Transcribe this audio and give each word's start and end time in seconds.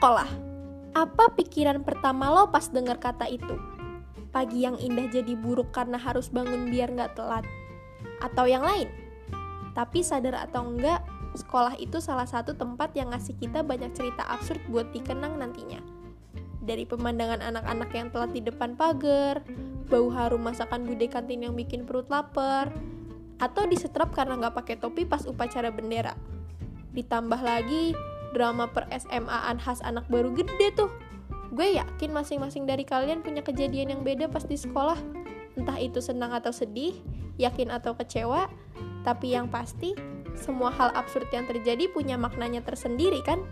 sekolah. 0.00 0.32
Apa 0.96 1.36
pikiran 1.36 1.84
pertama 1.84 2.32
lo 2.32 2.48
pas 2.48 2.72
dengar 2.72 2.96
kata 2.96 3.28
itu? 3.28 3.52
Pagi 4.32 4.64
yang 4.64 4.80
indah 4.80 5.12
jadi 5.12 5.36
buruk 5.36 5.76
karena 5.76 6.00
harus 6.00 6.32
bangun 6.32 6.72
biar 6.72 6.88
nggak 6.88 7.20
telat? 7.20 7.44
Atau 8.24 8.48
yang 8.48 8.64
lain? 8.64 8.88
Tapi 9.76 10.00
sadar 10.00 10.48
atau 10.48 10.72
enggak, 10.72 11.04
sekolah 11.36 11.76
itu 11.76 12.00
salah 12.00 12.24
satu 12.24 12.56
tempat 12.56 12.96
yang 12.96 13.12
ngasih 13.12 13.36
kita 13.36 13.60
banyak 13.60 13.92
cerita 13.92 14.24
absurd 14.24 14.64
buat 14.72 14.88
dikenang 14.88 15.36
nantinya. 15.36 15.84
Dari 16.64 16.88
pemandangan 16.88 17.44
anak-anak 17.44 17.90
yang 17.92 18.08
telat 18.08 18.32
di 18.32 18.40
depan 18.40 18.80
pagar, 18.80 19.44
bau 19.92 20.08
harum 20.08 20.40
masakan 20.40 20.88
bude 20.88 21.12
kantin 21.12 21.44
yang 21.44 21.52
bikin 21.52 21.84
perut 21.84 22.08
lapar, 22.08 22.72
atau 23.36 23.68
disetrap 23.68 24.16
karena 24.16 24.40
nggak 24.40 24.64
pakai 24.64 24.80
topi 24.80 25.04
pas 25.04 25.28
upacara 25.28 25.68
bendera. 25.68 26.16
Ditambah 26.96 27.44
lagi 27.44 27.92
drama 28.32 28.70
per 28.70 28.86
SMA-an 28.92 29.58
khas 29.58 29.82
anak 29.82 30.06
baru 30.06 30.34
gede 30.34 30.74
tuh. 30.74 30.90
Gue 31.50 31.74
yakin 31.78 32.14
masing-masing 32.14 32.64
dari 32.64 32.86
kalian 32.86 33.26
punya 33.26 33.42
kejadian 33.42 33.98
yang 33.98 34.02
beda 34.06 34.30
pas 34.30 34.46
di 34.46 34.54
sekolah. 34.54 34.98
Entah 35.58 35.78
itu 35.82 35.98
senang 35.98 36.30
atau 36.30 36.54
sedih, 36.54 36.94
yakin 37.42 37.74
atau 37.74 37.98
kecewa, 37.98 38.46
tapi 39.02 39.34
yang 39.34 39.50
pasti 39.50 39.98
semua 40.38 40.70
hal 40.70 40.94
absurd 40.94 41.26
yang 41.34 41.50
terjadi 41.50 41.90
punya 41.90 42.14
maknanya 42.14 42.62
tersendiri 42.62 43.18
kan? 43.26 43.42